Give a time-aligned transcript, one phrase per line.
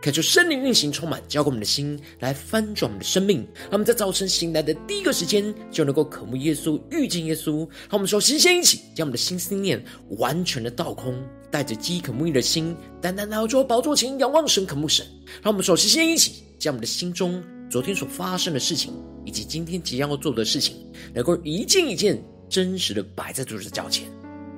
[0.00, 3.38] 渴求圣灵运行充满，浇灌我们的心，来翻转我们的生命。
[3.62, 7.68] 让我们在早晨醒来的第一个时间，就能够渴慕耶稣、遇见耶稣。
[7.90, 15.04] 让我们首先先一起将我们的心思念完全的倒空，带着饥渴慕义的心，单单来到主宝座前仰望神、渴慕神。
[15.42, 18.92] 让我们首先先一起将我们的心中昨天所发生的事情，
[19.24, 20.76] 以及今天即将要做的事情，
[21.12, 24.08] 能够一件一件真实的摆在主的脚前，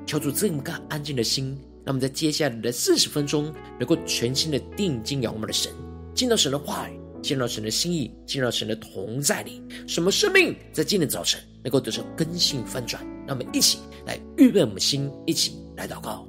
[0.04, 1.58] 求主赐我们个安静的心。
[1.90, 5.72] 那么在接下来的四十分钟，能够全新的定睛仰望我们的神，
[6.14, 13.04] 见到神的话语，见到神的心意，见到神的同在里，什么生命在今天早晨能够得到更新翻转？
[13.26, 16.24] 让我们一起来预备我们的心，一起来祷告。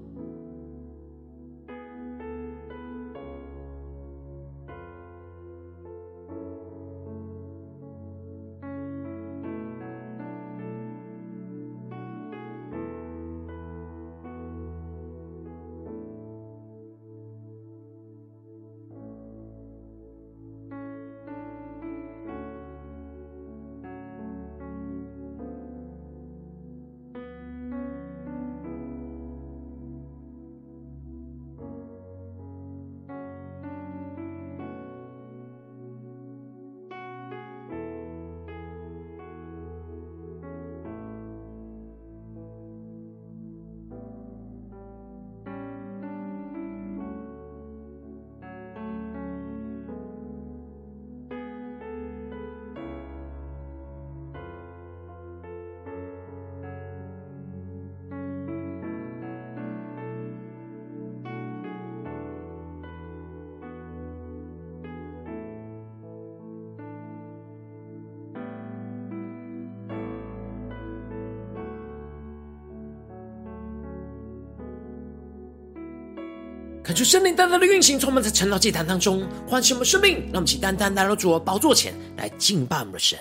[77.02, 80.20] 感受圣灵单单的运行，充满在晨祷祭坛当中，唤醒我们生命。
[80.26, 83.18] 让我们起单单来到主的宝座前来敬拜我们的神。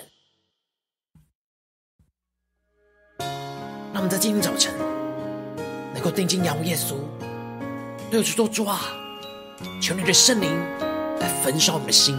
[3.91, 4.71] 让我们在今天早晨
[5.95, 6.93] 能够定睛仰望耶稣，
[8.11, 8.81] 对主说：“主啊，
[9.81, 10.55] 求你的圣灵
[11.19, 12.15] 来焚烧我们的心，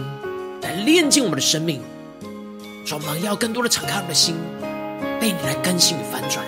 [0.63, 1.81] 来炼净我们的生命。
[2.85, 4.35] 让我们要更多的敞开我们的心，
[5.21, 6.45] 被你来更新与翻转。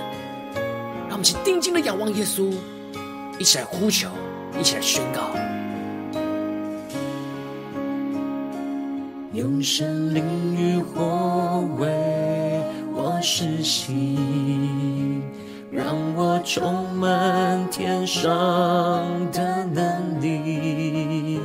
[1.08, 2.54] 让我们起定睛的仰望耶稣，
[3.40, 4.10] 一起来呼求。”
[4.58, 5.22] 一起来宣告，
[9.34, 10.24] 用神灵
[10.56, 11.88] 与火为
[12.94, 14.18] 我施洗，
[15.70, 18.32] 让我充满天上
[19.32, 21.40] 的能力，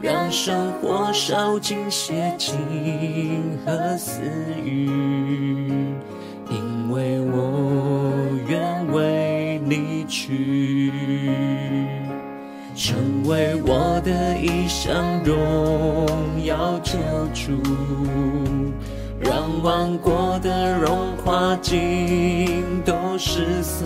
[0.00, 2.56] 让生活烧尽邪情
[3.64, 4.22] 和私
[4.64, 4.86] 欲，
[6.50, 8.12] 因为我
[8.48, 10.77] 愿为你去。
[13.28, 16.96] 为我的一生荣耀救
[17.34, 17.60] 主，
[19.20, 23.84] 让万国的荣华尽都失色，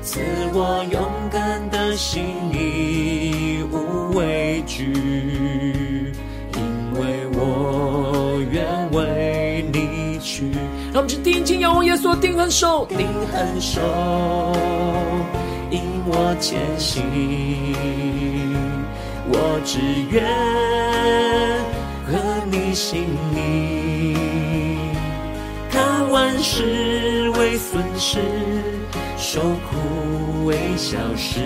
[0.00, 0.20] 赐
[0.54, 6.14] 我勇敢的心，义无畏惧，
[6.54, 6.62] 因
[6.98, 10.50] 为我愿为你去。
[10.94, 13.82] 让我们去定睛仰望耶稣，定恒守，定恒守。
[15.70, 17.02] 引我前行，
[19.28, 20.24] 我只愿
[22.06, 22.12] 合
[22.50, 23.04] 你心
[23.34, 24.16] 意，
[25.70, 28.20] 看万事为损失，
[29.16, 31.40] 受苦为小事，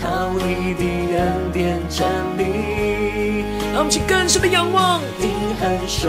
[0.00, 0.84] 靠你的
[1.18, 2.08] 恩典站
[2.38, 3.44] 立。
[3.72, 5.30] 让我们去更深的仰望，定
[5.60, 6.08] 恒守，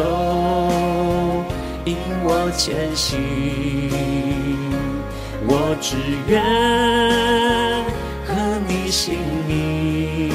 [1.85, 3.19] 引我前行。
[5.55, 5.95] 我只
[6.27, 6.41] 愿
[8.25, 8.33] 合
[8.67, 10.31] 你心意，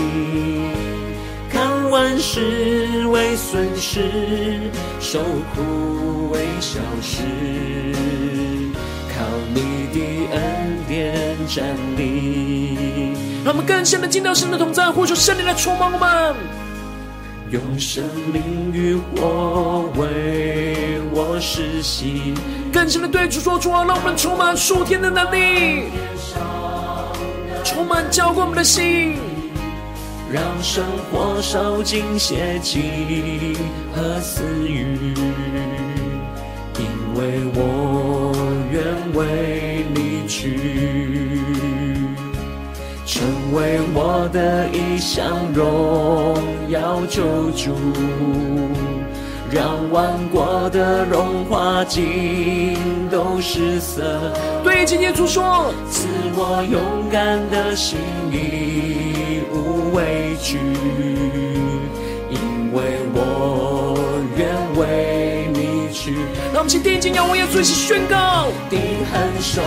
[1.50, 4.70] 看万事为损失，
[5.00, 5.19] 受
[5.53, 7.25] 苦为小事，
[9.09, 9.99] 靠你的
[10.37, 10.38] 恩
[10.87, 11.67] 典站
[11.97, 13.12] 立。
[13.44, 16.37] 让我们更深的进到神的同在，呼求圣灵来充满我们。
[17.50, 22.35] 用生命与火为我施洗，
[22.71, 25.85] 更深的对主说出啊，让我们充满属天的能力，
[27.65, 29.17] 充满浇灌我们的心，
[30.31, 32.83] 让生活烧尽邪情
[33.94, 35.15] 和私欲，
[36.77, 36.85] 因
[37.15, 38.35] 为我
[38.71, 38.85] 愿
[39.15, 40.78] 为你去。
[43.53, 46.37] 为我的异象荣
[46.69, 47.23] 耀救
[47.56, 47.73] 主，
[49.50, 52.77] 让万国的荣华尽
[53.11, 54.33] 都失色。
[54.62, 57.99] 对，今天主说，赐我勇敢的心，
[58.31, 60.59] 义无畏惧，
[62.31, 63.97] 因为我
[64.37, 64.47] 愿
[64.79, 66.15] 为你去。
[66.53, 68.79] 让我们请定睛仰望耶稣，一起宣告：定
[69.11, 69.62] 恒守，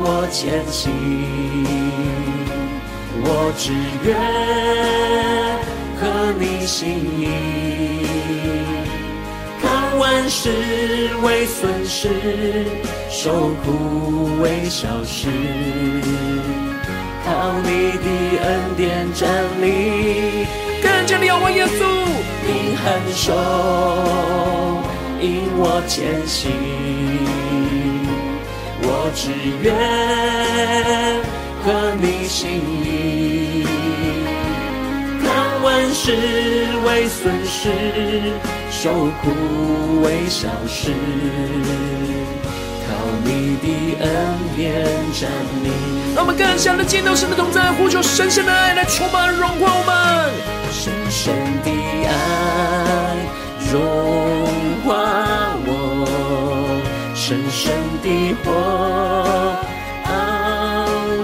[0.00, 0.92] 我前行，
[3.20, 3.72] 我只
[4.04, 4.08] 愿
[6.00, 6.02] 合
[6.38, 7.26] 你心意，
[9.60, 10.50] 看万事
[11.22, 12.08] 为损失，
[13.10, 15.28] 受苦为小事，
[17.26, 17.68] 靠你
[17.98, 18.06] 的
[18.44, 19.28] 恩典站
[19.60, 20.46] 立，
[20.80, 21.80] 更加的仰望耶稣，
[22.46, 23.34] 定恒守，
[25.20, 26.52] 引我前行，
[29.20, 29.32] 只
[29.62, 29.74] 愿
[31.64, 32.48] 合你心
[32.84, 33.66] 意，
[35.20, 36.12] 看万事
[36.86, 37.68] 为损失，
[38.70, 40.92] 受苦为小事，
[42.86, 42.94] 靠
[43.24, 43.66] 你的
[44.04, 44.08] 恩
[44.56, 45.28] 典站
[45.64, 45.66] 立。
[46.14, 50.30] 让我们更加的见到神的同在，呼求神圣的爱来充满荣华我们，
[50.70, 51.34] 神圣
[51.64, 51.70] 的
[52.06, 53.16] 爱
[53.72, 53.82] 融
[54.86, 55.47] 化
[57.28, 57.70] 我，神圣
[58.02, 58.50] 的火
[60.06, 60.10] 熬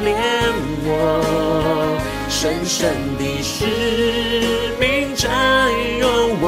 [0.02, 0.14] 炼
[0.84, 1.96] 我，
[2.28, 2.86] 神圣
[3.16, 3.64] 的使
[4.78, 5.30] 命占
[5.98, 6.06] 有
[6.42, 6.44] 我，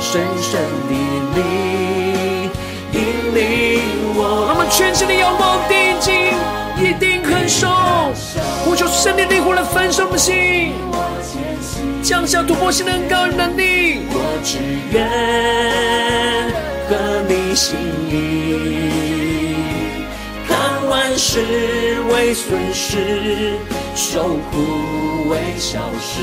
[0.00, 0.92] 神圣的
[1.34, 2.50] 灵
[2.92, 2.96] 引
[3.34, 3.44] 领
[4.14, 4.18] 我。
[4.48, 6.32] 我们全心的仰望定睛，
[6.80, 7.68] 一定很受，
[8.64, 10.72] 呼求圣灵的灵火来焚烧我们心，
[12.02, 14.00] 降下突破性的高能力。
[14.08, 14.56] 我只
[14.90, 15.04] 愿
[16.88, 16.94] 合
[17.28, 17.76] 你心
[18.08, 18.14] 意，
[20.46, 21.40] 看万事
[22.12, 23.58] 为损失，
[23.94, 26.22] 受苦为小事，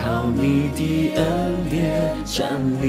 [0.00, 1.24] 靠你的恩
[1.68, 2.48] 典站
[2.80, 2.88] 立。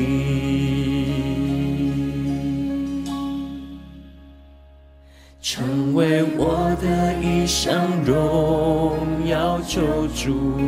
[5.41, 10.59] 成为我的一生，荣耀救主，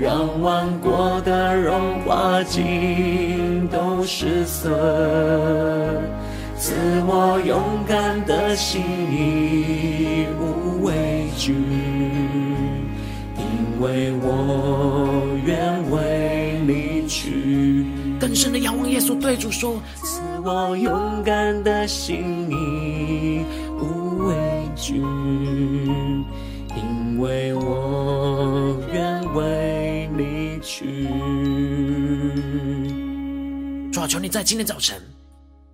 [0.00, 4.70] 让万国的荣华尽都失色，
[6.56, 6.72] 赐
[7.06, 11.52] 我勇敢的心，义无畏惧，
[13.36, 17.84] 因为我愿为你去。
[18.18, 19.74] 更深的仰望耶稣，对主说。
[20.42, 23.44] 我勇敢的心，义
[23.78, 24.34] 无畏
[24.74, 25.02] 惧，
[26.74, 29.59] 因为我愿为
[30.80, 30.86] 去。
[33.92, 35.02] 主啊，求你在今天早晨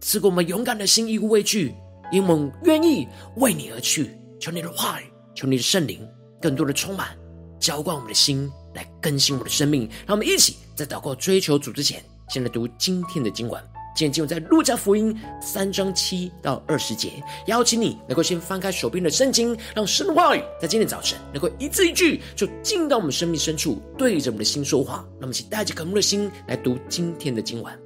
[0.00, 1.74] 赐给我们勇敢的心，义无畏惧，
[2.10, 3.06] 因为我们愿意
[3.36, 4.10] 为你而去。
[4.40, 5.04] 求你的话语，
[5.34, 6.06] 求你的圣灵，
[6.40, 7.16] 更多的充满，
[7.60, 9.88] 浇灌我们的心，来更新我们的生命。
[10.06, 13.62] 让我们一起在祷告追求主之前，先来读今天的经文。
[13.96, 17.12] 今天经文在路加福音三章七到二十节，
[17.46, 25.02] 邀请你能够先翻开手边的圣经，让神的话语在今天早晨能够一字一句就进到我们生命深处，对着我们的心说话。
[25.18, 27.85] 那么，请带着渴慕的心来读今天的经文。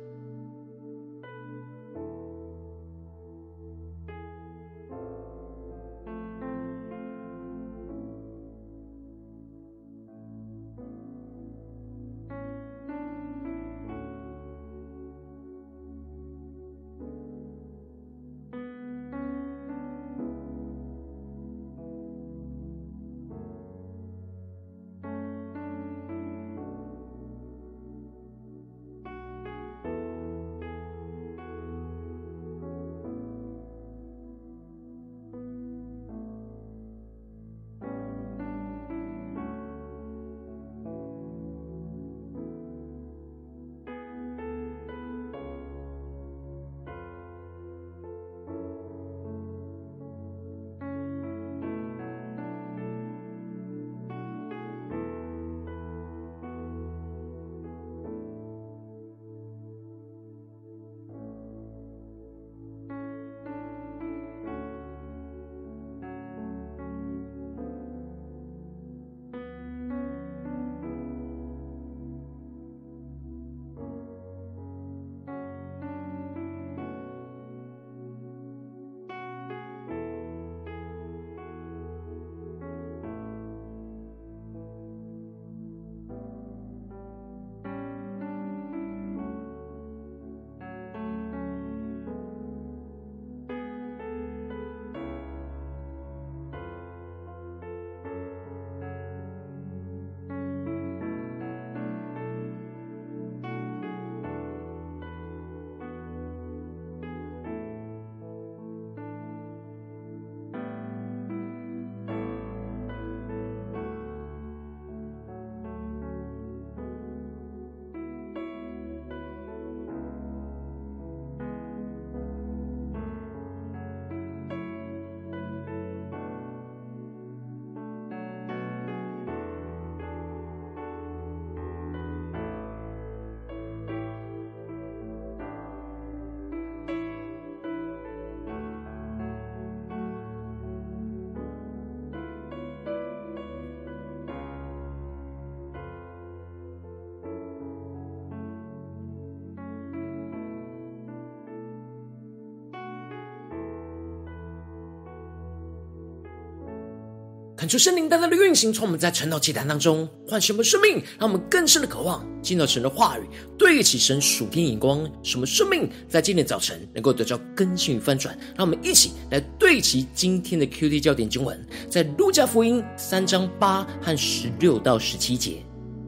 [157.61, 168.35] 恳求圣灵大大的运行，从我们在晨祷祭坛当中唤醒我们生命，让我们更深的渴望进到神的话语，对齐神属天眼光，什么生命在今天早晨能够得到更新与翻转。
[168.57, 175.63] 让我们一起来对齐今天的 QT 焦点经文，在路加福音三章八和十六到十七节：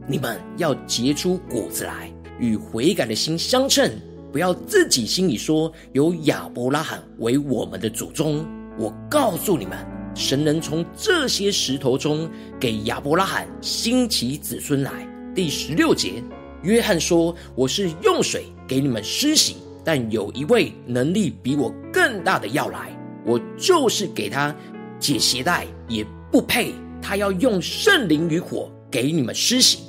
[0.07, 3.91] 你们要结出果子来，与悔改的心相称，
[4.31, 8.43] 不要自己心里说有亚伯拉罕为我们的祖宗。
[8.79, 9.92] 我告诉你们。
[10.15, 12.29] 神能从这些石头中
[12.59, 14.91] 给亚伯拉罕兴起子孙来。
[15.33, 16.23] 第十六节，
[16.61, 24.55] 约翰说：“我是用水给你们施洗，但有一位能力比我更大的要来，我就是给他
[24.99, 26.73] 解鞋带也不配。
[27.01, 29.79] 他要用圣灵与火给你们施洗。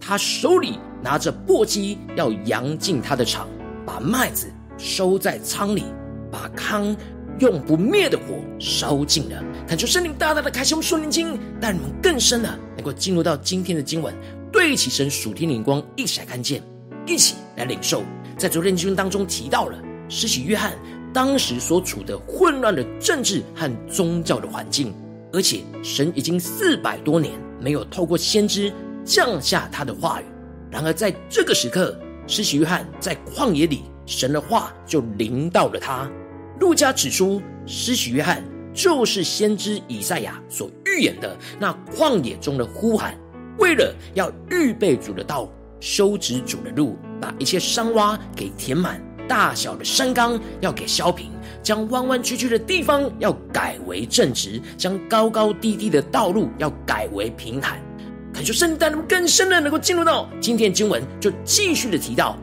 [0.00, 3.46] 他手里拿着簸箕，要扬进他的场，
[3.84, 4.46] 把麦子
[4.78, 5.84] 收在仓里，
[6.32, 6.96] 把糠。”
[7.40, 14.14] 用不灭的火烧尽了，恳求圣灵大大的开启我们属灵经，带你们更深的能够进入到今天的经文，
[14.52, 16.62] 对起神属天灵光，一起来看见，
[17.06, 18.02] 一起来领受。
[18.36, 19.78] 在昨天经文当中提到了
[20.08, 20.72] 施洗约翰
[21.12, 24.92] 当时所处的混乱的政治和宗教的环境，
[25.32, 28.72] 而且神已经四百多年没有透过先知
[29.04, 30.24] 降下他的话语。
[30.70, 36.10] 然而在这个时刻，施洗约翰在旷野里，神的话就临到了他。
[36.60, 38.42] 路加指出，施洗约翰
[38.74, 43.16] 就是先知以赛亚所预言的那旷野中的呼喊，
[43.58, 45.48] 为了要预备主的道，
[45.80, 51.30] 修直主的路，把一切山洼给填满，大小的山冈要给削平，
[51.62, 57.80] 将弯弯曲曲的地方要改为正直，将高高低低的道路要改为平坦。
[58.32, 62.36] 恳求圣灵带领更深的能够进入到今天经文，就继续的提到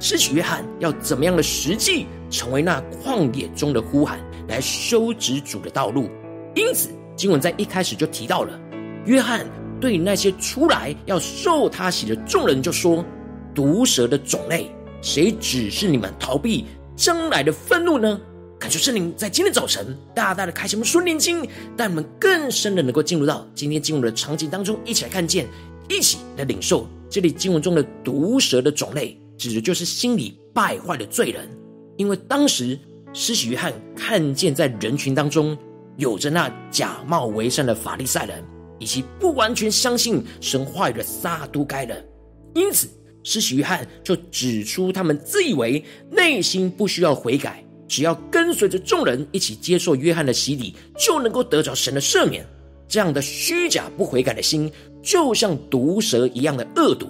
[0.00, 2.06] 施洗约翰要怎么样的实际。
[2.32, 6.08] 成为那旷野中的呼喊，来修直主的道路。
[6.54, 8.56] 因此，经文在一开始就提到了，
[9.04, 9.44] 约翰
[9.80, 13.04] 对那些出来要受他洗的众人就说
[13.52, 14.70] ：“毒蛇的种类，
[15.02, 18.20] 谁指示你们逃避将来的愤怒呢？”
[18.60, 21.44] 感谢圣灵在今天早晨大大的开启我们属灵经，
[21.76, 25.48] 带我们更深的能够进入到今天经文的场景当中，一起来看见，
[25.88, 31.48] 一起来领受这里经文中的毒蛇的种类，指的就是心里败坏的罪人。
[31.96, 32.78] 因为当时
[33.14, 35.56] 施洗约翰看见在人群当中
[35.96, 38.44] 有着那假冒为善的法利赛人，
[38.78, 42.06] 以及不完全相信神话语的撒都该人，
[42.54, 42.86] 因此
[43.22, 52.44] 施洗约翰就指出他们自以为内心不需要悔改，只要跟随着众人一起接受约翰的洗礼，就能够得着神的赦免。
[52.86, 54.70] 这样的虚假不悔改的心，
[55.02, 57.08] 就像毒蛇一样的恶毒。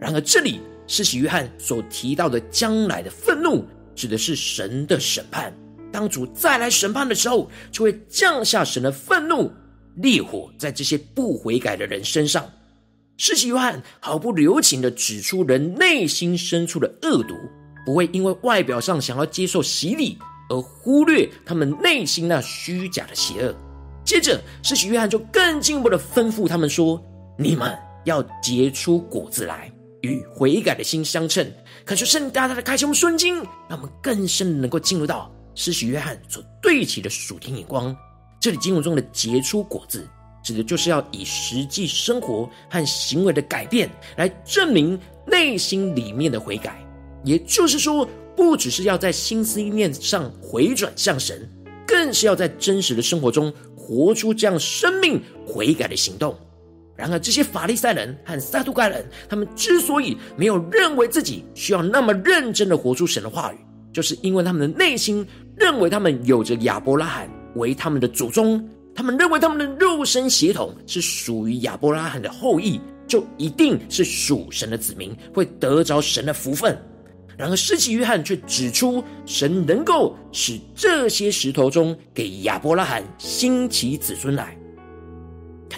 [0.00, 0.60] 然而这里
[0.94, 3.64] 施洗约翰所提到的将来的愤怒。
[3.94, 5.50] 指的是神的审判，
[5.90, 9.50] 当主再来审判的时候，就会降下神的愤怒
[9.96, 12.44] 烈火在这些不悔改的人身上。
[13.16, 17.34] 施洗约翰毫不留情地指出人内心深处的恶毒，
[17.86, 20.18] 不会因为外表上想要接受洗礼
[20.50, 23.54] 而忽略他们内心那虚假的邪恶。
[24.04, 27.02] 接着，施洗约翰就更进一步地吩咐他们说
[27.38, 29.71] ：“你们要结出果子来。”
[30.02, 31.50] 与悔改的心相称，
[31.84, 33.36] 恳求圣大大的开启我们属灵经，
[33.68, 37.96] 让我们更深的能够进入到施洗约翰所对齐的属天眼光。
[38.40, 40.06] 这里经文中的结出果子，
[40.42, 46.84] 指的就是要以实际生活和行为的改变来证明内心里面的悔改。
[47.24, 51.48] 也就是说，不只是要在心思意念上回转向神，
[51.86, 56.36] 更是要在真实的生活中活出这样生命悔改的行动。
[57.02, 63.56] 然而，这些法利赛人和撒都该人，他们之所以没有认为自己需要那么认真的活出神的话语，
[63.92, 76.78] 就是因为他们的内心认为他们有着亚伯拉罕为他们的祖宗，他们认为他们的肉身血统是属于亚伯拉罕的后裔，就一定是属神的子民，会得着神的福分。
[77.36, 84.56] 然而，施洗约翰却指出，神能够使这些石头中给亚伯拉罕兴起子孙来。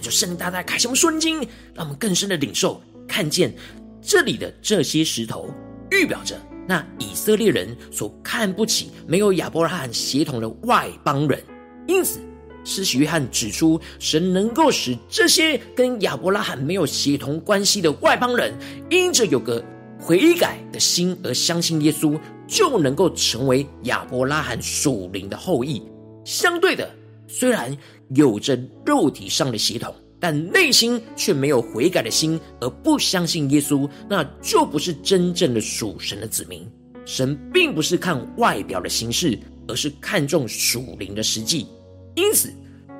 [0.04, 1.38] 就圣灵大大开什么瞬经，
[1.72, 3.54] 让我们更深的领受，看见
[4.02, 5.48] 这里的这些石头，
[5.90, 11.42] 预表着那以色列人所看不起没有亚伯拉罕协同的外邦人。
[11.86, 12.20] 因此，
[12.64, 18.52] 施洗约翰指出，神能够使这些跟亚伯拉罕没有协同关系的外邦人，
[18.90, 19.64] 因着有个
[19.98, 25.82] 悔改的心而相信耶稣，就能够成为亚伯拉罕属灵的后裔。
[26.26, 26.90] 相对的，
[27.26, 27.74] 虽然。
[28.14, 36.66] 有着肉体上的血统，但内心却没有悔改的心，而不相信耶稣，那就不是真正的属神的子民。
[37.04, 41.66] 神并不是看外表的形式，而是看重属灵的实际。
[42.14, 42.50] 因此，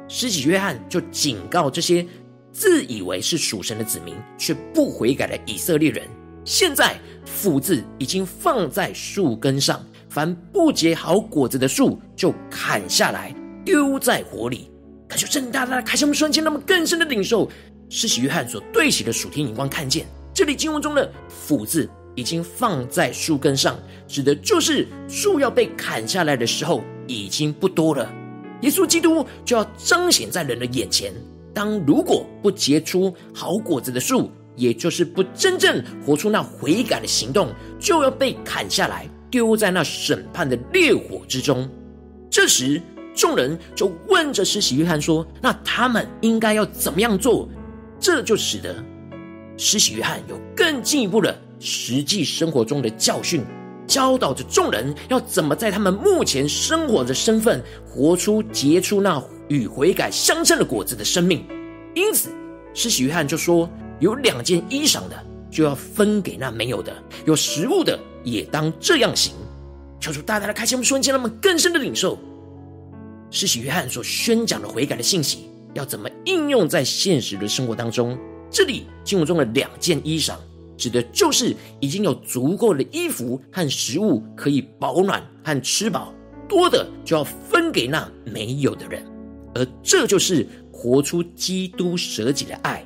[0.09, 2.05] 施洗约翰就警告这些
[2.53, 6.07] 自以为是属神的子民却不悔改的以色列人：
[6.45, 14.71] 现在斧子已经放在树根上，凡不结好果子的树就砍下来丢在火里。
[15.09, 17.51] 感受正大大的开向我们瞬间，那么更深的领受
[17.89, 28.11] 施洗约翰所对齐的属天眼光，看见这里经文中的斧子已经放在树根上，指的就是树要被砍下来的时候已经不多了。
[28.63, 31.13] 耶稣基督就要彰显在人的眼前。
[31.53, 41.69] 当如果不结出好果子的树，也就是不真正活出那悔改的行动，就要被砍下来，丢在那审判的烈火之中。
[42.31, 42.81] 这时，
[43.15, 47.49] 众人就问着施洗约翰说：“那他们应该要怎么样做？”
[48.01, 48.75] 这就使得
[49.57, 53.43] 施洗约翰有更进一步的实际生活中的教训。
[53.87, 61.47] 教导着众人要怎么在他们目前生活的身份，活出结出那与悔改相称的果子的生命。
[61.95, 62.31] 因此，
[62.73, 63.69] 施洗约翰就说：
[64.01, 66.93] 有两件衣裳的，就要分给那没有的；
[67.27, 69.35] 有食物的，也当这样行。
[70.01, 72.19] 求主大大的开启我们瞬间，让我们更深的领受
[73.31, 78.19] 施洗约翰所宣讲的悔改的信息，要怎么应用在现实的生活当中。
[78.51, 80.35] 这里经文中的两件衣裳。
[80.77, 86.13] 指的就是已经有足够的衣服和食物可以保暖和吃饱，
[86.49, 89.07] 多的就要分给那没有的人，
[89.55, 92.85] 而这就是活出基督舍己的爱。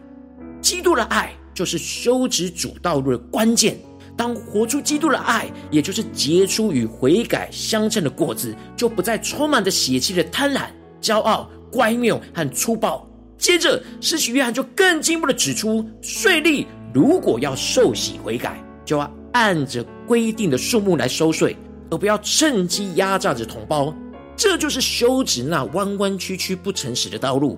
[0.61, 3.79] 基督的爱就是修直主道路的关键。
[4.19, 10.63] 当活出基督的爱，也就是结出与悔改相称的果子，就不再充满着血气的贪婪、
[11.01, 13.09] 骄傲、乖谬和粗暴。
[13.39, 16.67] 接着，施洗约翰就更进一步的指出税吏。
[16.93, 21.57] 如果要受洗悔改，就要按着规定的数目来收税，
[21.89, 23.95] 而不要趁机压榨着同胞。
[24.37, 27.57] 这就是修直那弯弯曲曲不诚实的道路。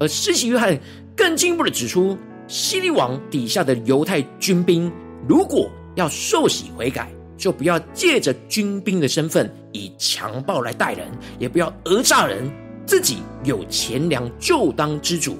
[0.00, 0.76] 而施洗约翰
[1.16, 2.18] 更进一步的指出，
[2.48, 4.90] 希律王底下的犹太军兵，
[5.28, 11.06] 如果要受洗悔改，就不要借着军兵的身份以强暴来待人，
[11.38, 12.50] 也不要讹诈人，
[12.86, 15.38] 自己有钱粮就当知足。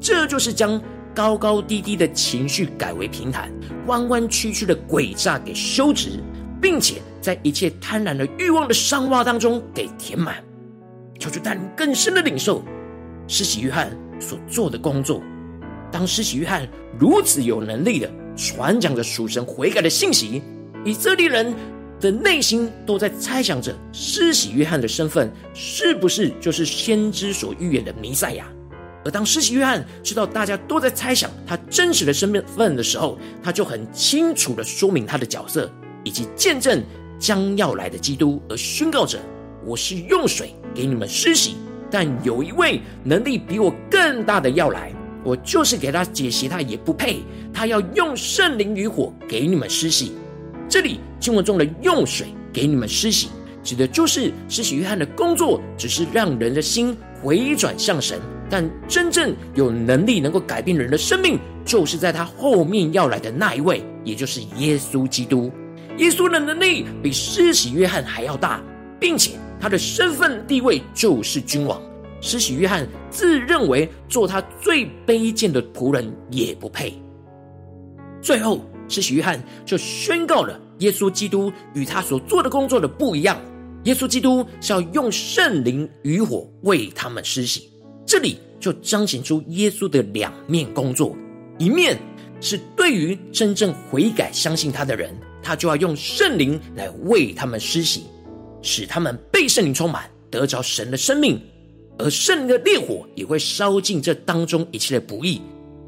[0.00, 0.80] 这就是将。
[1.12, 3.52] 高高低低的情绪改为平坦，
[3.88, 6.22] 弯弯曲曲的诡诈给修直，
[6.62, 10.36] 并且在一切贪婪的欲望的伤洼当中给填满。
[11.18, 12.62] 求主带领更深的领受
[13.26, 15.20] 施洗约翰所做的工作。
[15.90, 18.08] 当施洗约翰如此有能力的
[18.40, 20.40] 传讲着属神悔改的信息，
[20.82, 21.54] 以色列人
[22.00, 28.46] 的内心都在猜想着施洗约翰的身份是不是就是先知所预言的弥赛亚。
[29.04, 35.70] 而当施洗约翰知道大家都在猜想他真实的身份的时候，他就很清楚的说明他的角色，
[36.02, 36.82] 以及见证
[37.18, 39.18] 将要来的基督，而宣告着
[39.66, 41.56] ：“我是用水给你们施洗，
[41.90, 44.90] 但有一位能力比我更大的要来，
[45.24, 47.22] 我就是给他解鞋，他也不配。
[47.52, 50.12] 他要用圣灵与火给你们施洗。”
[50.68, 53.28] 这里经文中的“用水给你们施洗”，
[53.62, 58.18] 指的就是施洗约翰的工作，只是让人的心回转向神。
[58.48, 65.50] 但真正有能力能够改变人的生命，就是在他后面要来的那一位，也就是耶稣基督。
[65.98, 68.60] 耶稣的能力比施洗约翰还要大，
[68.98, 71.80] 并且他的身份地位就是君王。
[72.20, 76.92] 施洗约翰自认为做他最卑贱的仆人也不配。
[78.22, 83.40] 最后，施洗约翰就宣告了耶稣基督与他所做的工作的不一样。
[83.84, 87.70] 耶稣基督是要用圣灵与火为他们施洗。
[88.04, 91.16] 这里就彰显出耶稣的两面工作：
[91.58, 91.96] 一面
[92.42, 98.04] 是对于真正悔改、相信他的人，他就要用圣灵来为他们施洗，
[98.60, 101.38] 使他们被圣灵充满，得着神的生命；
[102.00, 105.40] 而圣灵的烈火也会烧尽这当中一切的不义。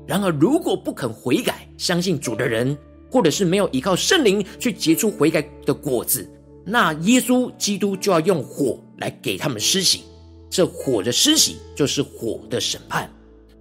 [0.06, 2.76] 然而，如果不肯悔改、相信主的人，
[3.10, 6.28] 或者是没有依靠圣灵去结出悔改的果子，
[6.64, 10.02] 那耶稣基督就要用火来给他们施洗。
[10.50, 13.10] 这火的施洗就是火的审判。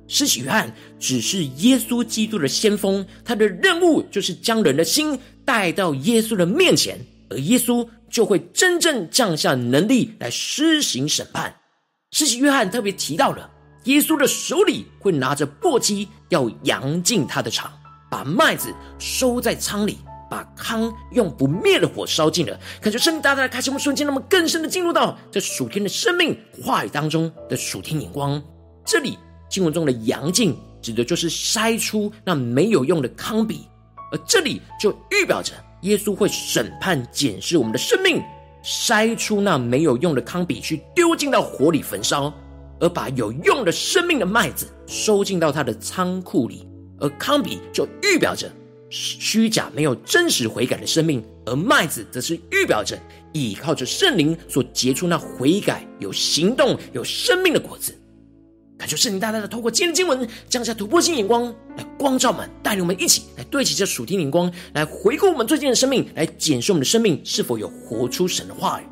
[0.08, 11.56] 施洗约翰只是耶稣基督的先锋，他的任务就是将人的心带到耶稣的面前，而耶稣就会真正降下能力来施行审判。
[12.12, 13.50] 施洗约翰特别提到了，
[13.86, 17.72] 耶稣的手里会拿着簸箕，要扬进他的场，
[18.10, 19.98] 把麦子收在仓里。
[20.30, 28.42] 把糠用不灭的火烧尽了，感觉圣灵大大的开启我们瞬间，那么更深的进入到这属天的生命话语当中的属天眼光。
[28.86, 29.20] 这里
[29.50, 33.58] 经文中的扬净，指的就是筛出那没有用的糠秕，
[34.10, 38.24] 而这里就预表着耶稣会审判检视我们的生命，
[38.64, 42.34] 筛出那没有用的糠秕，去丢进到火里焚烧。
[42.80, 46.68] 而把有用的生命的麦子收进到他的仓库里，
[47.00, 48.52] 而糠秕就预表着
[48.90, 52.98] 虚假没有真实悔改的生命，而麦子则是预表着
[53.34, 57.96] 依靠着圣灵所结出那悔改、有行动、有生命的果子。
[58.82, 61.46] 感谢圣灵大大的透过今天的经文，降下突破性眼光
[61.78, 68.84] 来光照们，带领我们一起来对齐这属天眼光，来回顾我们最近的生命，来检视我们的生命是否有活出神的话语。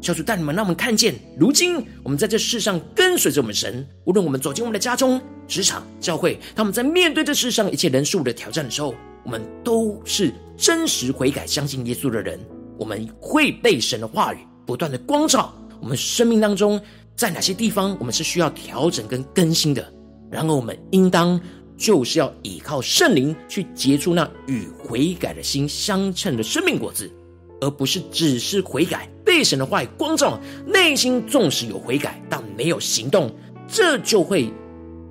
[0.00, 12.36] 小主带领我们，让我们看见，如今我们在这世上跟随着我们神，无论我们走进我们的家中、职场、教会，当我们在面对这世上一切人数的挑战的时候，我们都是真实悔改、相信耶稣的人。
[12.76, 16.80] 我们会被神的话语不断的光照我们生命当中。
[17.16, 19.90] 在哪些地方我们是需要调整跟更新的？
[20.30, 21.40] 然而我们应当
[21.76, 27.10] 就是要依靠圣灵去结出那与悔改的心相称的生命果子，
[27.60, 33.34] 而不是只是悔改被神的话语光照，内心纵使有悔改，但没有行动，
[33.66, 34.50] 这就会，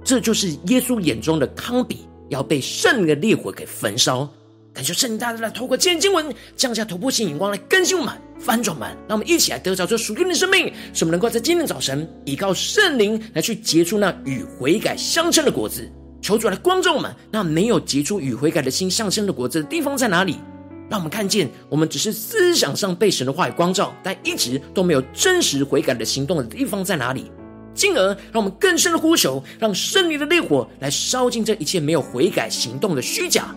[0.04, 1.98] 这就是耶稣眼中的糠秕
[2.30, 4.30] 要被圣灵的烈火给焚烧。
[4.76, 15.90] 感谢圣灵大大来透过今天经文降下突破性眼光来更新我们、翻转我们，让我们一起来得着这属天的生命，使我们能够在今天早晨依靠圣灵来去结出那与悔改相称的果子。
[16.22, 20.40] 求主来光照我们，那没有结出与悔改的心相称的果子的地方在哪里？
[20.90, 27.32] 让我们看见，我们只是思想上被神的话语光照，但一直都没有真实悔改的行动的地方在哪里？
[27.74, 33.56] 进而让我们更深的呼求，让圣灵的烈火来烧尽这一切没有悔改行动的虚假。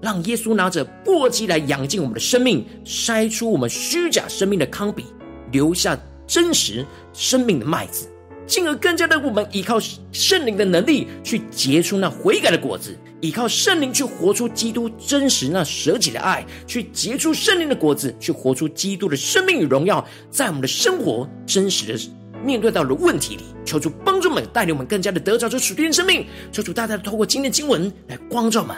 [0.00, 5.04] 让耶稣拿着簸箕来养进我们的生命，筛出我们虚假生命的糠秕，
[5.52, 8.08] 留下真实生命的麦子，
[8.46, 9.78] 进而更加的我们依靠
[10.12, 22.10] 圣灵的能力去结出那悔改的果子，依靠圣灵去活出基督真实那舍己的爱，去结出圣灵的果子，去活出基督的生命与荣耀，在我们的生活真实的
[22.44, 28.76] 面对到的问题里，求主帮助们，带领我们更加的得着这属天的生命，求主大大的透过今天的经文来光照们。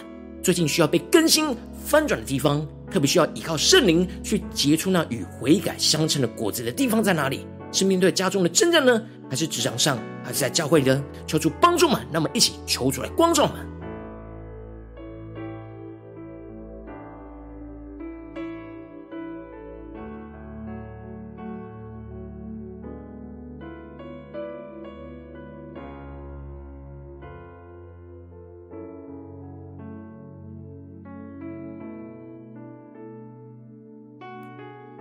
[0.49, 7.47] 最近需要被更新翻转的地方，特别需要依靠圣灵去结出那与悔改相称的果子的地方在哪里？
[7.71, 11.05] 是面对家中的征战呢，还是职场上，还是在教会里呢？
[11.27, 13.57] 求主帮助们，那么一起求主来光照们。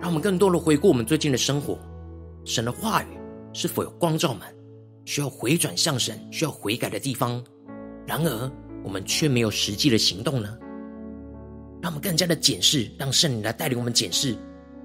[0.08, 1.78] 让我们更多的回顾我们最近的生活，
[2.42, 3.06] 神的话语
[3.52, 4.42] 是否有光照我们
[5.04, 7.44] 需要回转向神、需要悔改的地方？
[8.06, 8.50] 然而
[8.82, 10.56] 我们却没有实际的行动呢？
[11.82, 14.34] 让我们更加的检视，让圣灵来带领我们检视，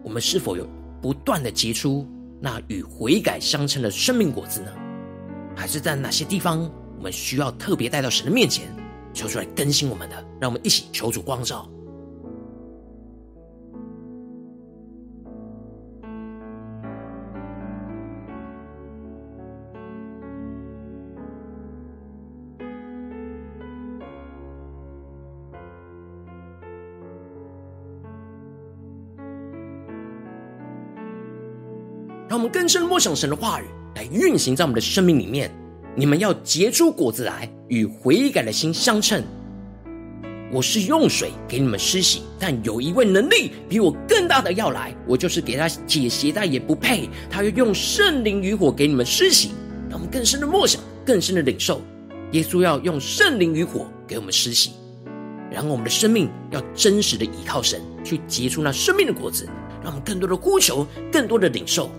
[0.03, 0.67] 我们是否有
[1.01, 2.05] 不断的结出
[2.41, 4.73] 那与悔改相称的生命果子呢？
[5.55, 8.67] 还是在哪些地方我们需要特别带到神的面前，
[9.13, 10.17] 求出来更新我们的？
[10.41, 11.65] 让我们一起求主光照。
[32.53, 35.49] 更深的默想神的话语，来运行在我们的生命里面。
[35.95, 39.23] 你们要结出果子来，与悔改的心相称。
[40.51, 47.09] 我是用水给你们施洗，但有一位能力比我更大的要来，我就是给他解鞋带也不配。
[47.27, 49.49] 他要用圣灵与火给你们施洗。
[49.89, 51.81] 让我们更深的默想，更深的领受，
[52.33, 54.73] 耶稣要用圣灵与火给我们施洗。
[55.51, 59.49] 然后我们的生命要真实的依靠神，去结出那生命的果子。
[59.83, 61.89] 让我们更多的呼求，更多的领受。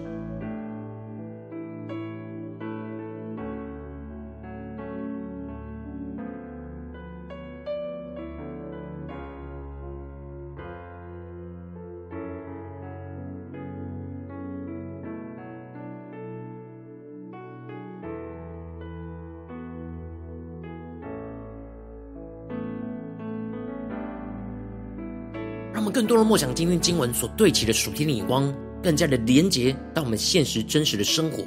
[25.95, 28.53] 更多的默想今天经文所对齐的属天的眼光，
[28.83, 31.45] 更加的连结到我们现实真实的生活，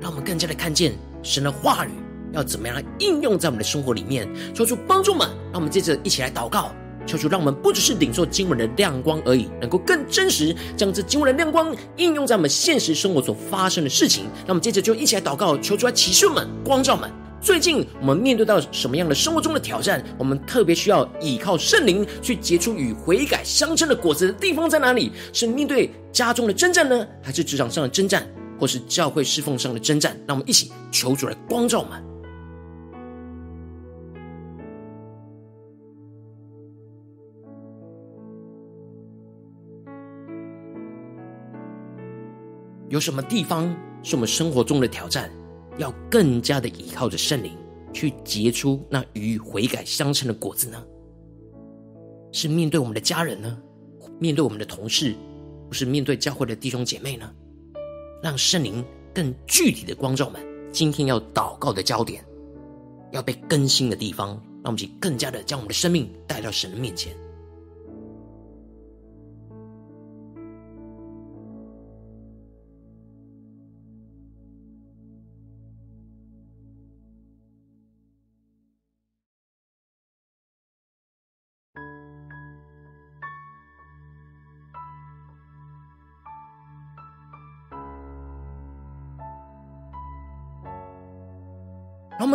[0.00, 1.90] 让我们更加的看见神的话语
[2.32, 4.28] 要怎么样来应用在我们的生活里面。
[4.52, 6.72] 求主帮助们，让我们接着一起来祷告，
[7.06, 14.24] 求主让我们不只是领受经文的亮光而已，能够更真实将这经文的亮光应用在我们现实生活所发生的事情。
[14.38, 17.08] 让我们接着就一起来祷告，求主来启示们、光照们。
[17.40, 20.04] 最近我们面对到什么样的生活中的挑战？
[20.18, 25.10] 我们特别需要依靠圣灵去结出与悔改相称的果子的地方在哪里？
[25.32, 28.26] 是面对家中的征战呢，还是职场上的征战？
[28.58, 32.04] 或是教会侍奉上的征战，让我们一起求主来光照我们。
[42.90, 45.30] 有什么地方是我们生活中的挑战，
[45.80, 47.56] 要更加的依靠着圣灵
[47.90, 50.84] 去结出那与悔改相称的果子呢？
[52.32, 53.58] 是面对我们的家人呢？
[54.18, 55.14] 面对我们的同事，
[55.68, 57.32] 不是面对教会的弟兄姐妹呢？
[58.22, 60.40] 让圣灵更具体的光照我们，
[60.70, 62.22] 今天要祷告的焦点，
[63.12, 64.28] 要被更新的地方，
[64.62, 67.16] 让我们更加的将我们的生命带到神的面前。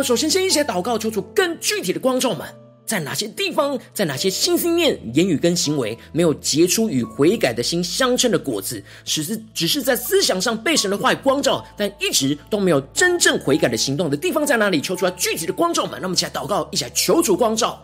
[0.06, 2.46] 首先先一起来祷告，求主更具体的光照们，
[2.84, 14.80] 在哪些地方，在哪些心思念、言语跟行为，没有结出与悔改的心相称的果子，只是只是在思想上被神的话语光照，但一直都没有真正悔改的行动的地方在哪里？
[14.80, 17.82] 求出来具体的光照们，让我们一起来祷告，一起来求主光照。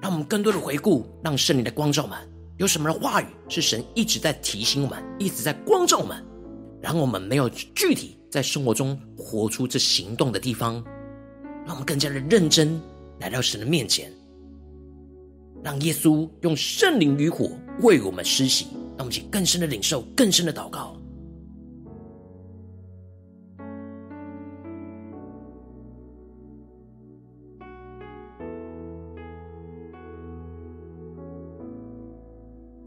[0.00, 2.16] 让我们更多的回顾，让圣灵的光照们。
[2.62, 6.24] 有什么的话语是神一直在提醒我们，一直在光照我们，
[6.80, 10.74] 然后我们没有具体在生活中活出这行动的地方，
[11.66, 12.80] 让我们更加的认真
[13.18, 14.12] 来到神的面前，
[15.64, 20.96] 让耶稣用圣灵与火为我们施洗，让我们去更深的领受，更深的祷告。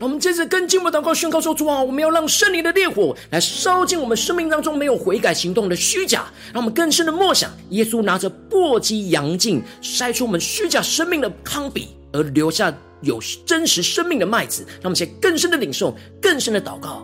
[0.05, 14.63] 我们接着跟进我们祷告宣告说：主啊，我们要让圣灵的烈火来烧尽我们生命当中没有悔改行动的虚假，让我们更深的默想，耶稣拿着簸箕扬净，筛出我们虚假生命的糠秕，而留下有真实生命的麦子。
[14.73, 17.03] 让我们先更深的领受，更深的祷告。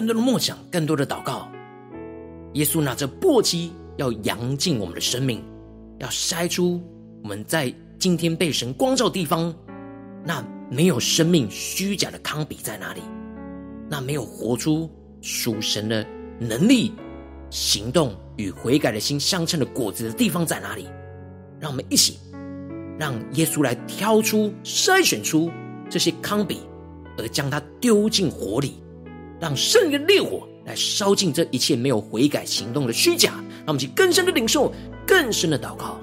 [0.00, 1.46] 更多的梦想，更多的祷告。
[2.54, 5.44] 耶稣拿着簸箕，要扬净我们的生命，
[5.98, 6.80] 要筛出
[7.22, 9.54] 我们在今天被神光照地方，
[10.24, 13.02] 那没有生命虚假的糠秕在哪里？
[13.90, 16.06] 那没有活出属神的
[16.38, 16.94] 能力、
[17.50, 20.88] 行动与悔改的心相称的果子的地方在哪里？
[21.60, 22.18] 让我们一起，
[22.98, 25.50] 让耶稣来挑出、筛选出
[25.90, 26.56] 这些糠秕，
[27.18, 28.76] 而将它丢进火里。
[29.40, 34.72] 让圣灵的烈火来烧尽这一切没有悔改行动的虚假，让我们去更深的领受，
[35.06, 35.98] 更深的祷告。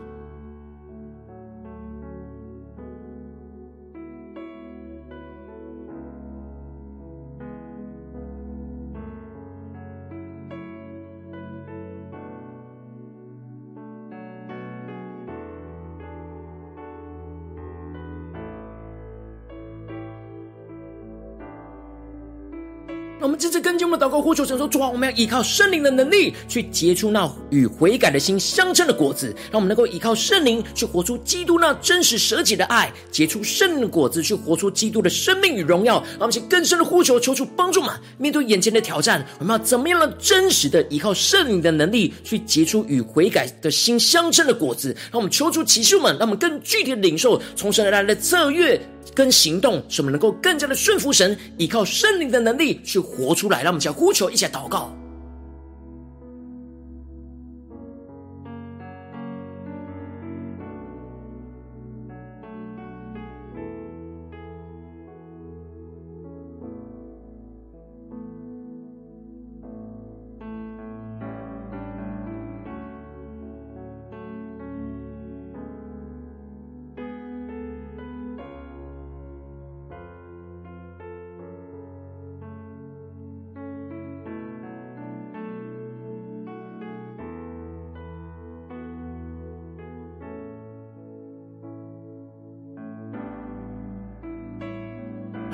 [23.27, 35.95] 我们这次跟进我们的祷告呼求，神说：主啊，我们要依靠圣灵的能力，去结出那与悔改的心相称的果子，让我们能够依靠圣灵去活出基督那真实舍己的爱，结出圣灵的果子，去活出基督的生命与荣耀。
[36.11, 37.99] 让我们去更深的呼求，求主帮助嘛！
[38.17, 44.95] 面对眼前的挑战，我们要怎么样的真实的依靠圣灵的能力，去结出与悔改的心相称的果子？
[45.11, 48.79] 让我们求主启示们，让我们更具体的领受从神而来的策略。
[49.13, 53.63] 跟行动，使我们能够更加的顺服神，依靠圣灵的能力去活出来。
[53.63, 54.95] 让我们一起呼求，一起祷告。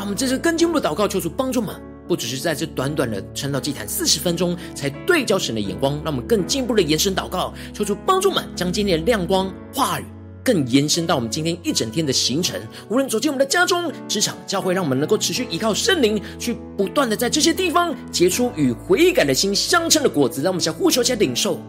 [0.03, 1.73] 我们这次更进一步的祷告，求主帮助我们，
[2.09, 10.05] 不只是在这短短的晨祷祭坛四十分钟，才对焦神的眼光，让我们更进一步的延伸祷告，求主帮助我们，将今天的亮光话语。
[10.43, 21.61] 更延伸到我们今天一整天的行程，无论走进我们的家中、职场、教会，让我们能够持续依靠圣灵，去不断的在这些地方结出与悔改的心相称的果子，让我们想呼求、加领受。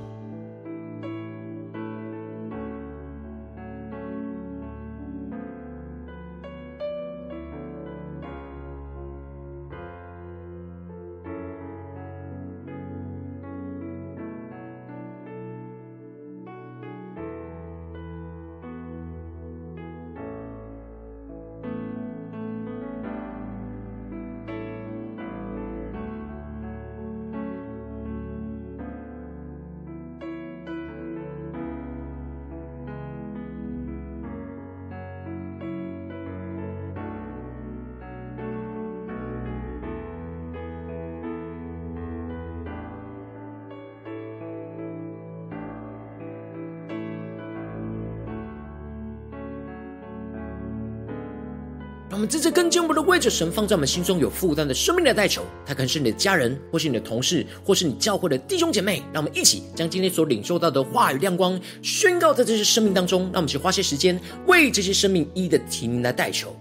[52.24, 59.02] 们在这更进我们的位置神放在我们心中有负担的生命的代求，他可能是你的家人，或是你的同事，或是你教会的弟兄姐妹。
[59.12, 63.24] 让我们一起将今天所领受到的话语亮光宣告在这些生命当中。
[63.24, 66.56] 让我们去花些时间为这些生命一一的提名来代求。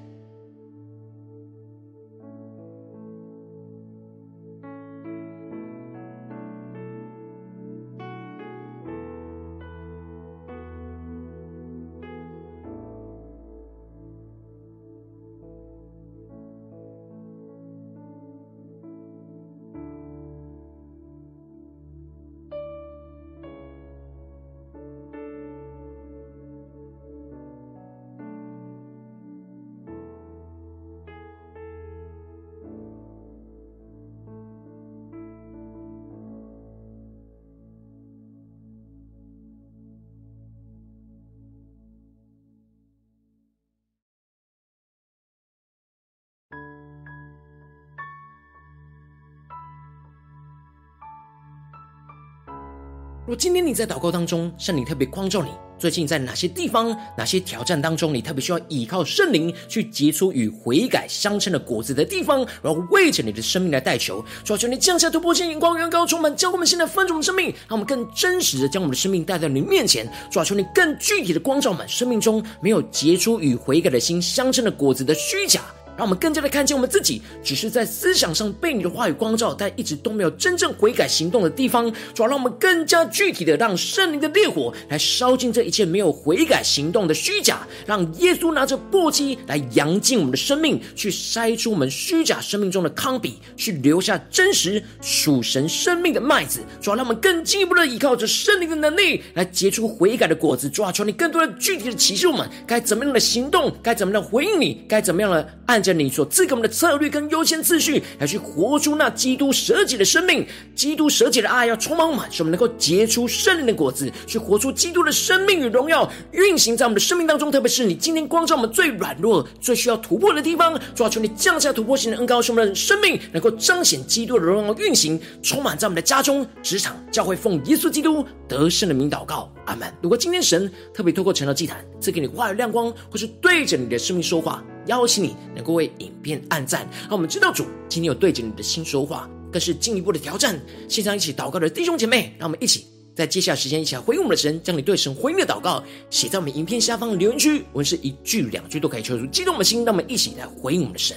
[53.35, 75.61] 今天你在祷告当中，圣灵特别光照你，最近在哪些地方、哪些挑战当中，你特别需要依靠圣灵去结出与悔改相称的果子的地方，然后为着你的生命来代求，求求你降下突破性眼光，远高充满，教我们现在分主的生命，让我们更真实的将我们的生命带到你面前，求求你更具体的光照满生命中没有结出与悔改的心相称的果子的虚假。
[75.95, 81.91] 让我们更加的看见我们自己，只是在思想上被你的话语光照，但一直都没有真正悔改行动的地方。
[82.15, 96.61] 主要让我们更加具体的，让圣灵的烈火来烧尽这一切没有悔改行动的虚假，让耶稣拿着簸箕来扬净我们的生命，去筛出我们虚假生命中的糠秕，去留下真实属神生命的麦子。
[96.81, 100.67] 主要让我们更进一步的依靠着圣灵的能力，来结出悔改的果子。
[100.67, 105.82] 主要求你更多的具体的启示我们该怎么样的行动，该怎么样的回应你，该怎么样的按。
[105.83, 117.51] 着你所赐给我们的策略跟优先次序，来去活出那基督舍己的生命，基督舍己的爱要充满我们，使我们能够结出圣灵的果子，去活出基督的生命与荣耀，运行在我们的生命当中。
[117.51, 129.91] 特别是你今天光照我们最软弱、最需要突破的地方，抓住，你降下突破性的恩膏，使我们的生命能够彰显基督的荣耀，运行充满在我们的家中、职场、教会，奉耶稣基督得胜的名祷告，阿门。
[130.01, 134.63] 如果今天神特别透过晨祷祭坛赐给你话语亮光，或是对着你的生命说话。
[134.87, 140.59] 邀请你能够为影片按赞，让我们知道主今天有对着你的心说话，更是进一步的挑战。
[140.87, 151.15] 线上一起祷告的弟兄姐妹，让我们一起在接下来时间一起来回应我们的神，将你对神回应的祷告写在我们影片下方的留言区，我们是一句两句都可以求出激动我们的心，让我们一起来回应我们的神。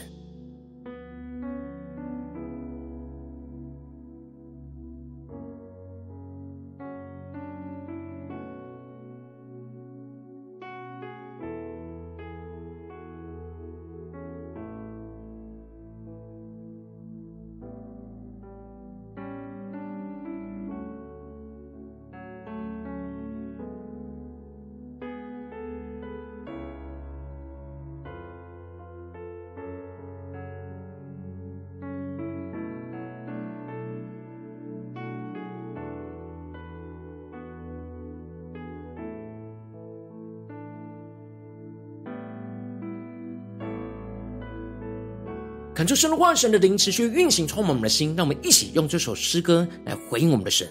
[45.77, 48.15] 恳求神的话语、神的灵持续运行，充满我们的心。
[48.17, 50.67] 让我们一起用这首诗歌来回应我们的神。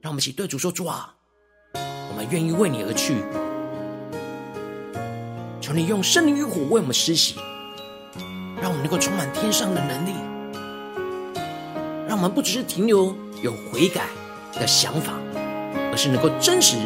[0.00, 1.14] 让我们一起对主说：“主啊，
[1.74, 3.14] 我们愿意为你而去。
[5.60, 7.36] 求你用圣灵与火为我们施洗，
[8.60, 10.12] 让我们能够充满天上的能力，
[12.08, 13.14] 让我们不只是停留
[13.44, 14.08] 有悔改
[14.54, 15.12] 的想法，
[15.92, 16.78] 而是能够真实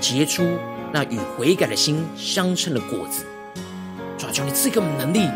[0.00, 0.42] 结出
[0.90, 3.26] 那与悔改的心相称的果子。
[4.16, 5.28] 主啊，求你赐给我们能力，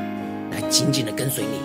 [0.50, 1.60] 来紧紧的跟随你，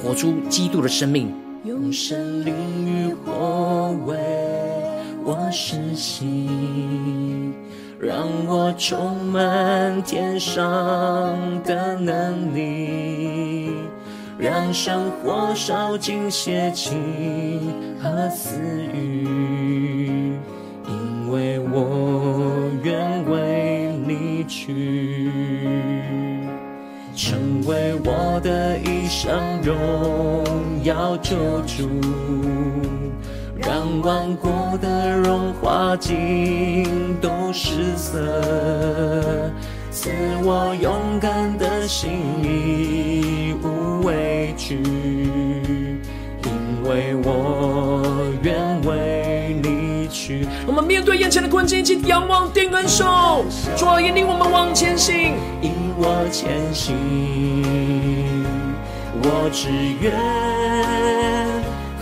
[0.00, 1.32] 活出基督的生命，
[1.64, 2.54] 用神灵
[2.86, 4.16] 与火为
[5.24, 6.48] 我施洗，
[8.00, 10.62] 让我充满天上
[11.62, 13.70] 的能力，
[14.38, 16.90] 让生活烧尽邪气
[18.00, 18.58] 和私
[18.92, 20.32] 欲，
[20.88, 25.30] 因为我愿为你去，
[27.66, 30.44] 为我的一生荣
[30.84, 31.36] 耀救
[31.66, 31.88] 主。
[33.64, 38.18] 让万国的荣华尽都失色，
[39.92, 40.10] 赐
[40.42, 42.10] 我勇敢的心，
[42.42, 44.82] 义无畏惧，
[46.42, 47.61] 因为我
[50.66, 53.44] 我们面对眼前的困境，一起仰望定恩手，
[53.76, 56.96] 主啊，引领我们往前行，引我前行，
[59.22, 59.68] 我只
[60.00, 60.12] 愿。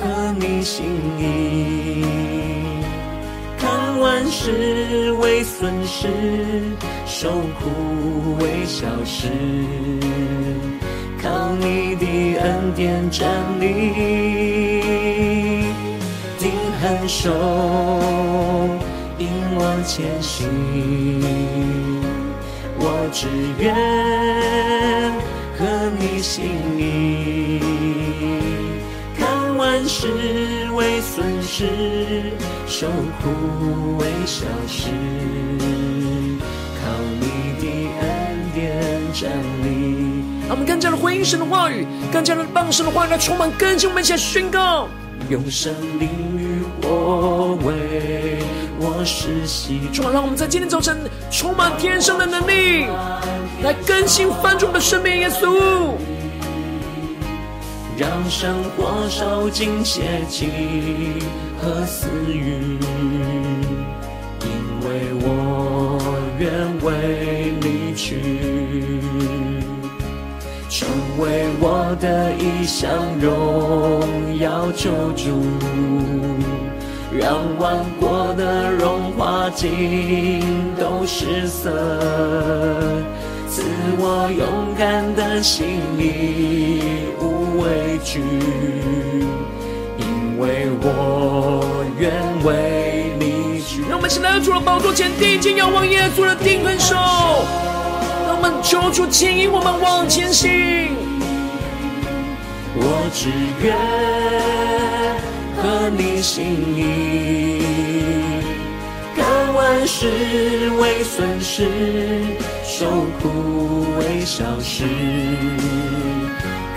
[0.00, 0.84] 合你心
[1.18, 2.04] 意，
[3.58, 5.12] 看万事。
[5.20, 6.08] 为损失，
[7.04, 9.28] 受苦为小事，
[11.22, 12.06] 靠你的
[12.40, 13.28] 恩典站
[13.60, 15.39] 立，
[16.80, 17.30] 定恒守，
[19.18, 20.48] 引我前行，
[22.78, 23.26] 我只
[23.58, 23.74] 愿
[25.58, 26.44] 合你心
[26.78, 27.60] 意。
[29.58, 30.06] 万事
[30.74, 32.32] 为损失，
[32.66, 34.88] 受苦为小事，
[36.80, 37.26] 靠你
[37.60, 37.66] 的
[38.00, 38.06] 恩
[38.54, 38.80] 典
[39.12, 39.30] 站
[39.62, 40.24] 立。
[40.48, 44.88] 我们更加的回应神的话语，更加的让神的话语来充满更新我们一起来宣告，
[45.28, 46.08] 用圣灵
[46.90, 48.38] 与火为
[48.80, 49.80] 我施洗。
[49.92, 50.98] 主啊，让我们在今天早晨
[51.30, 52.86] 充满天上的能力，
[53.62, 55.94] 来更新翻转我们的生命，耶稣。
[57.96, 60.48] 让生活受尽邪气
[61.60, 62.78] 和私欲，
[64.40, 64.48] 因
[64.80, 66.00] 为我
[66.38, 66.50] 愿
[66.82, 68.16] 为你去，
[70.70, 70.88] 成
[71.18, 75.42] 为我的一项荣耀救主，
[77.12, 81.68] 让万国的荣华尽都失色，
[83.48, 83.62] 赐
[83.98, 88.22] 我勇敢的心义无畏惧，
[89.98, 92.12] 因为我愿
[92.44, 93.82] 为你去。
[93.88, 100.94] 让我们现在要主的宝座前，定睛仰望耶稣的定恩手，让我们求主牵引我们往前行。
[102.76, 103.28] 我只
[103.66, 103.74] 愿
[105.62, 106.42] 合你心
[106.74, 107.60] 意，
[109.14, 110.06] 看万事
[110.80, 111.68] 为损失，
[112.64, 112.86] 受
[113.20, 114.84] 苦为小事。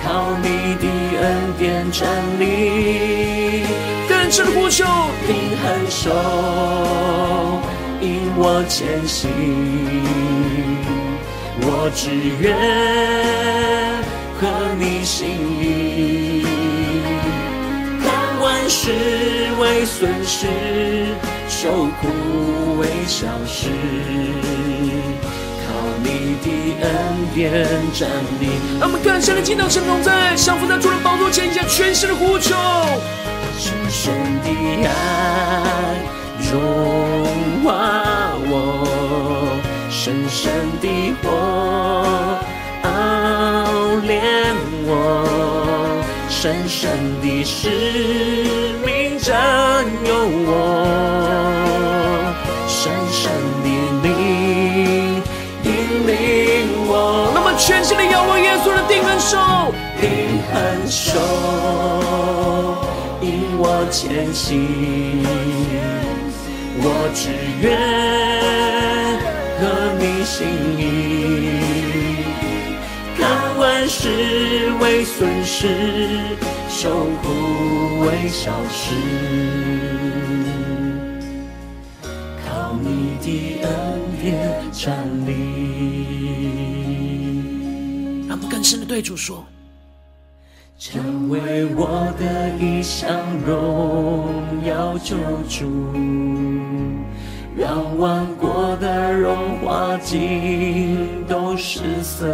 [0.04, 0.86] 靠你的
[1.22, 2.06] 恩典站
[2.38, 3.64] 立，
[4.10, 4.84] 更深呼求，
[5.26, 6.12] 定恒守，
[8.02, 9.32] 引我前行。
[11.66, 12.10] 我只
[12.42, 12.54] 愿
[14.38, 14.42] 合
[14.78, 16.46] 你心意，
[18.64, 18.92] 看万事
[19.60, 20.48] 为损失，
[21.50, 23.68] 受苦为小事。
[25.68, 26.48] 靠你的
[26.82, 26.90] 恩
[27.36, 28.08] 典站
[28.40, 28.48] 立，
[28.80, 32.56] 让我们更深的进到神同在，降服在主的宝座前，向全身的呼求。
[33.60, 34.50] 深深的
[34.88, 34.92] 爱
[36.50, 38.88] 融化我，
[39.90, 42.40] 深深的火
[42.84, 42.90] 熬
[44.08, 44.56] 炼
[44.86, 45.63] 我，
[46.44, 46.92] 深深
[47.22, 47.70] 的使
[48.86, 50.14] 命占有
[50.46, 50.52] 我，
[52.68, 53.32] 深深
[53.64, 53.68] 的
[54.04, 55.24] 灵。
[57.34, 59.38] 那么全新的仰望耶稣的定恒手，
[60.02, 61.18] 定恒守，
[63.22, 65.24] 引我前行。
[66.82, 66.86] 我
[67.16, 67.32] 只
[67.62, 67.72] 愿
[69.62, 69.64] 合
[69.98, 70.46] 你心
[70.78, 71.63] 意，
[73.84, 74.08] 万事
[74.80, 75.68] 为损失，
[76.70, 76.90] 受
[77.22, 78.96] 苦为小事，
[82.46, 85.34] 靠你的恩典站立。
[88.50, 89.44] 更深的对主说，
[90.80, 94.34] 成为我的一项荣
[94.66, 95.18] 耀救
[95.50, 95.70] 主，
[97.58, 102.26] 让万国的荣华尽都失色，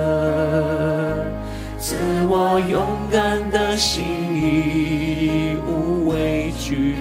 [1.79, 1.95] 赐
[2.27, 4.03] 我勇敢的心，
[4.35, 6.93] 义无畏惧，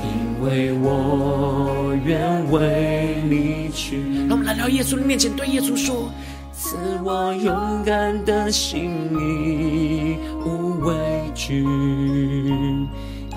[0.00, 3.98] 因为我愿为你去。
[4.28, 6.12] 让我们来到耶稣的面前，对耶稣说：
[6.52, 10.94] 赐我勇敢的心，义无畏
[11.34, 11.64] 惧，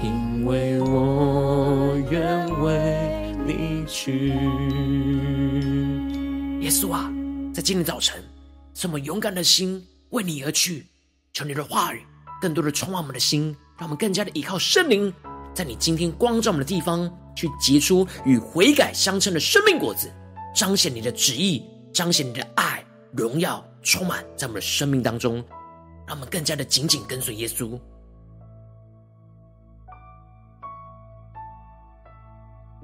[0.04, 4.30] 因为我愿为你去。
[6.62, 7.12] 耶稣啊，
[7.52, 8.24] 在今天早晨。
[8.74, 10.88] 这么勇敢的心为你而去，
[11.34, 12.02] 求你的话语
[12.42, 15.14] 更多的充满我们的心，让我们更加的依靠圣灵，
[15.54, 20.12] 在你今天光照我们的地方，去结出与悔改相称的生命果子，
[20.56, 21.64] 彰显你的旨意，
[21.94, 25.36] 彰显你的爱、荣耀，充满在我们的生命当中，
[26.08, 27.80] 让我们更加的紧紧跟随耶稣。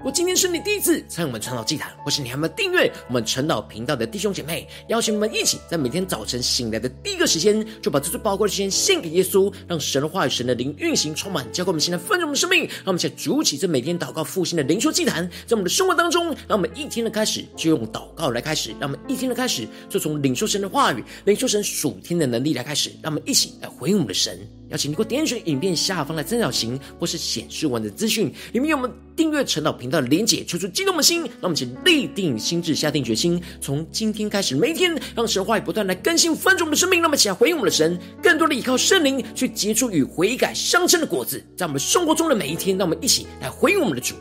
[0.04, 12.60] 我今天是你第一次参与我们传道祭坛，或是你还没有订阅我们传道频道的弟兄姐妹，邀请你们一起在每天早晨醒来的第一个时间，就把这最宝贵的时间献给耶稣，让神的话语、神的灵运行充满，交给我们现在丰盛的生命。
[12.60, 24.38] 让我们一起主起这每天祷告复兴的灵修祭坛，在我们的生活当中，让我们一天的开始就用祷告来开始，让我们一天的开始就从领受神的话语、领受神属天的能力来开始，让我们一起来回应我们的神。
[24.70, 44.14] 邀请你给我点选影片下方的三角形，或是显示完的资讯，里面有我们订阅陈老频道的连结，求出激动的心，让我们一起立定心智，下定决心，从今天开始，每一天让神话语不断来更新翻转我们的生命，让我们起来回应我们的神，更多的依靠圣灵去结出与悔改相称的果子，在我们生活中的每一天，让我们一起来回应我们的主。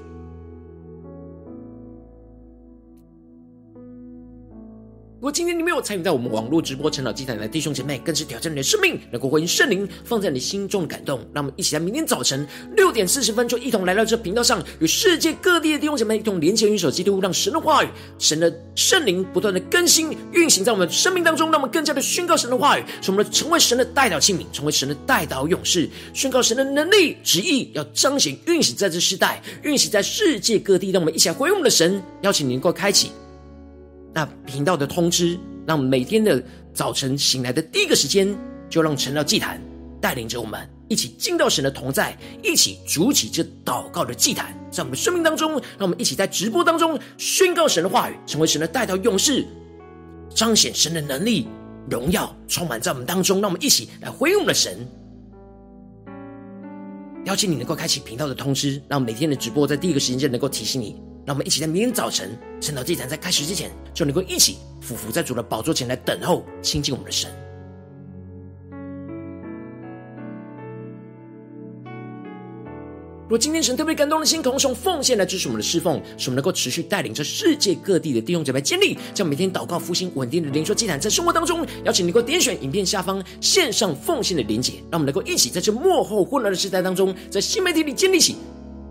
[5.28, 11.20] 果今天你没有参与到我们网络直播成长祭坛的弟兄姐妹，更是挑战你的生命，能够回应圣灵放在你心中的感动。
[11.34, 12.48] 让我们一起在明天早晨
[12.78, 30.92] 六点四十分，就一同来到这频道上，与世界各地的弟兄姐妹一同连接、运手基督，让神的话语、神的圣灵不断的更新运行在我们生命当中，让我们更加的宣告神的话语，使我们成为神的代祷器皿，成为神的代祷勇士，宣告神的能力、旨意，要彰显运行在这世代，运行在世界各地。
[30.92, 33.12] 让我们一起来回应我们的神，邀请您能够开启。
[34.14, 36.44] 那频道的通知，让每天的
[36.74, 38.36] 早晨醒来的第一个时间，
[38.70, 39.62] 就让晨祷祭坛
[40.02, 49.46] 带领着我们一起进到神的同在，一起筑起这祷告的祭坛，在我们生命当中，让我们一起在直播当中宣告神的话语，成为神的代祷勇士，
[50.30, 51.48] 彰显神的能力、
[51.90, 53.42] 荣耀，充满在我们当中。
[53.42, 54.78] 让我们一起来回应我们的神。
[57.26, 60.96] 邀请你能够开启频道的通知，让每天的直播在第一个时间就能够提醒你。
[61.28, 62.30] 让我们一起在明天早晨
[62.62, 67.30] 晨祷祭坛在开始之前，就能够一起俯伏在主的宝座前来等候亲近我们的神。
[73.28, 88.38] 若今天神特别感动的心，同时奉献来支持我们的侍奉，使我们能够持续带领着世界各地的弟兄姐妹建立，将每天祷告复兴稳定的灵修祭坛，在生活当中，邀请你能够点选影片下方线上奉献的连结，让我们能够一起在这幕后混乱的时代当中，在新媒体里建立起。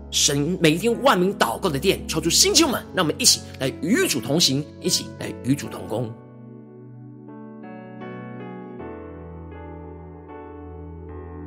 [0.09, 6.11] 神每一天万名祷告的殿，抽出星球们，让我们一起来与主同行，一起来与主同工。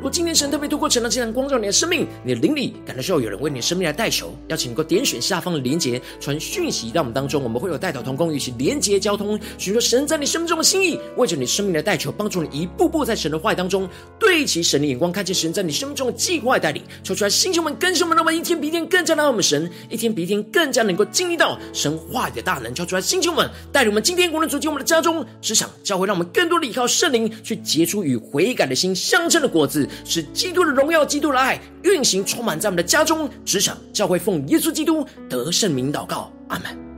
[0.00, 13.86] 如果今天神特别透过晨祷祭坛光照你的生命，你的灵里感到需要有人为你的生命来代求，邀请你能够点选下方的连结，传讯息到我们当中，我们会有代祷同工与其连结交通，寻求神在你生命中的心意，为着你生命的代求，帮助你一步步在神的话语当中
[14.18, 29.86] 对齐神的眼光，看见神在你生命中的计划带领，求出来星球们、更新们，让我们一天比一天更加的爱我们神，一天比一天更加能够经历到神话语的大能，求出来星球们带领我们今天无论走进我们的家中、职场、教会，让我们更多的依靠圣灵去结出与悔改的心相称的果子。
[30.04, 36.89] 使基督的荣耀、基督的爱运行，充满在我们的家中、职场、教会，奉耶稣基督得圣名祷告，阿门。